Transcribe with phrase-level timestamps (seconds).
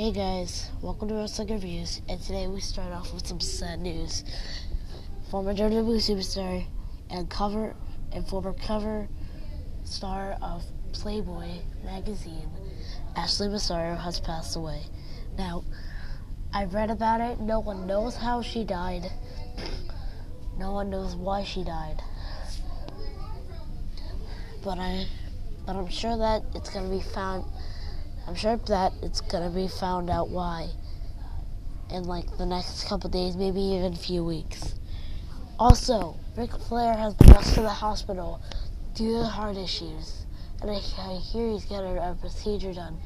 [0.00, 4.24] Hey guys, welcome to Wrestling Reviews, and today we start off with some sad news.
[5.30, 6.64] Former WWE superstar
[7.10, 7.76] and cover
[8.10, 9.10] and former cover
[9.84, 11.50] star of Playboy
[11.84, 12.48] magazine,
[13.14, 14.84] Ashley Massaro has passed away.
[15.36, 15.64] Now,
[16.50, 17.38] I read about it.
[17.38, 19.04] No one knows how she died.
[20.56, 22.02] No one knows why she died.
[24.64, 25.06] But I,
[25.66, 27.44] but I'm sure that it's gonna be found
[28.30, 30.68] I'm sure that it's gonna be found out why
[31.90, 34.76] in like the next couple days, maybe even a few weeks.
[35.58, 38.40] Also, Ric Flair has been rushed to the hospital
[38.94, 40.26] due to heart issues,
[40.62, 42.98] and I, I hear he's getting a procedure done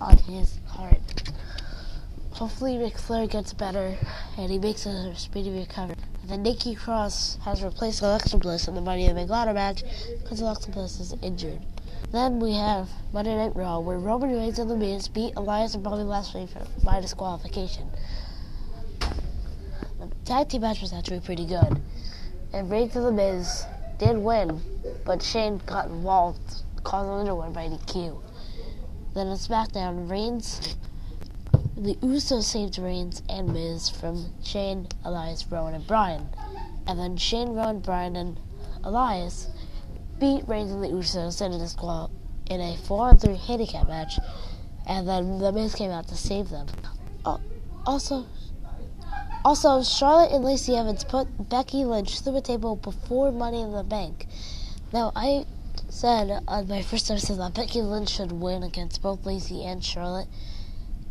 [0.00, 1.32] on his heart.
[2.30, 3.94] Hopefully, Ric Flair gets better
[4.38, 5.96] and he makes a speedy recovery.
[6.22, 9.52] And then Nikki Cross has replaced Alexa Bliss in the Money in the Bank ladder
[9.52, 9.84] match
[10.22, 11.60] because Alexa Bliss is injured.
[12.12, 15.84] Then we have Monday Night Raw, where Roman Reigns and The Miz beat Elias and
[15.84, 16.48] Bobby Lashley
[16.82, 17.88] by disqualification.
[19.00, 21.80] The tag team match was actually pretty good,
[22.52, 23.64] and Reigns and The Miz
[23.98, 24.60] did win,
[25.04, 28.20] but Shane got involved, causing to win by DQ.
[29.14, 30.76] Then on SmackDown, Reigns,
[31.76, 36.28] the Usos saved Reigns and Miz from Shane, Elias, Rowan, and Bryan.
[36.86, 38.40] And then Shane, Rowan, Bryan, and
[38.84, 39.48] Elias
[40.20, 42.10] beat Reigns and the Usos in a squad
[42.50, 44.18] in a 4-on-3 handicap match,
[44.86, 46.66] and then The Miz came out to save them.
[47.24, 47.38] Uh,
[47.86, 48.26] also,
[49.44, 53.84] also Charlotte and Lacey Evans put Becky Lynch through a table before Money in the
[53.84, 54.26] Bank.
[54.92, 55.46] Now, I
[55.88, 60.28] said on my first episode that Becky Lynch should win against both Lacey and Charlotte.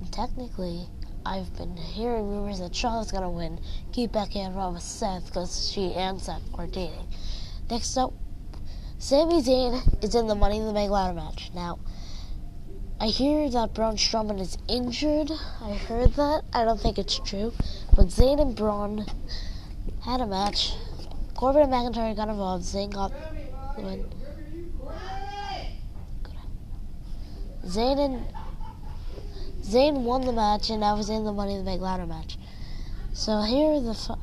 [0.00, 0.86] And technically,
[1.24, 3.58] I've been hearing rumors that Charlotte's gonna win,
[3.92, 7.08] keep Becky on Raw with Seth because she and Seth are dating.
[7.70, 8.12] Next up,
[9.02, 11.50] Sami Zayn is in the Money in the Bank ladder match.
[11.52, 11.80] Now,
[13.00, 15.28] I hear that Braun Strowman is injured.
[15.60, 16.42] I heard that.
[16.52, 17.52] I don't think it's true.
[17.96, 19.04] But Zayn and Braun
[20.04, 20.74] had a match.
[21.34, 22.64] Corbin and McIntyre got involved.
[22.64, 23.10] Zayn got
[23.74, 24.04] the win.
[27.66, 28.26] Zayn and
[29.62, 32.38] Zayn won the match, and now was in the Money in the Bank ladder match.
[33.14, 34.16] So here the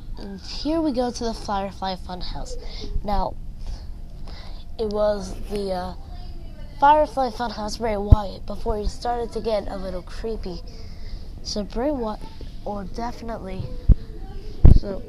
[0.47, 2.53] here we go to the Firefly Funhouse.
[3.03, 3.35] Now
[4.79, 5.93] it was the uh,
[6.79, 10.61] Firefly Funhouse Bray Wyatt before he started to get a little creepy.
[11.43, 12.21] So Bray Wyatt,
[12.63, 13.63] or definitely,
[14.77, 15.03] so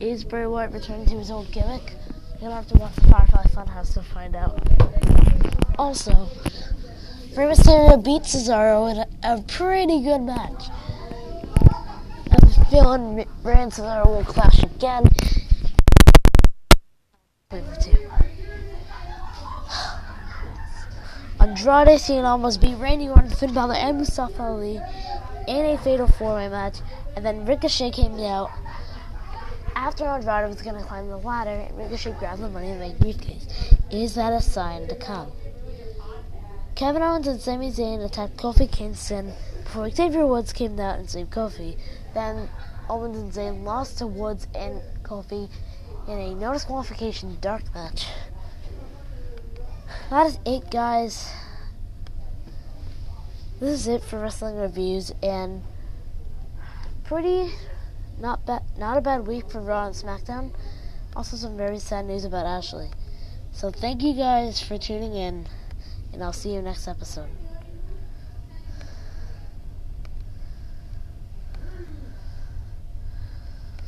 [0.00, 1.94] is Bray Wyatt returning to his old gimmick?
[2.40, 4.60] Gonna have to watch the Firefly Funhouse to find out.
[5.78, 6.28] Also,
[7.36, 10.64] Rey Mysterio beat Cesaro in a, a pretty good match.
[12.32, 15.04] I'm feeling Rey and Cesaro will clash again.
[21.64, 24.80] Andrade Cien almost beat Randy Orton, Finn Balor, and Mustafa Ali
[25.46, 26.78] in a fatal four-way match,
[27.14, 28.50] and then Ricochet came out
[29.76, 32.92] after Andrade was going to climb the ladder, and Ricochet grabbed the money in the
[32.98, 33.46] briefcase.
[33.92, 35.30] Is that a sign to come?
[36.74, 41.30] Kevin Owens and Sami Zayn attacked Kofi Kingston before Xavier Woods came out and saved
[41.30, 41.78] Kofi.
[42.12, 42.48] Then
[42.90, 45.48] Owens and Zayn lost to Woods and Kofi
[46.08, 48.08] in a no disqualification dark match
[50.12, 51.32] that is it, guys.
[53.62, 55.62] This is it for wrestling reviews, and
[57.04, 57.52] pretty
[58.18, 60.52] not bad, not a bad week for Raw and SmackDown.
[61.14, 62.90] Also, some very sad news about Ashley.
[63.52, 65.46] So, thank you guys for tuning in,
[66.12, 67.28] and I'll see you next episode.